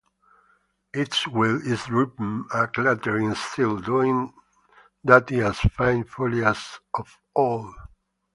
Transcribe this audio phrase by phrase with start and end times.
[0.95, 4.33] Its wheel is dripping and clattering still, doing
[5.05, 7.75] duty as faithfully as of old.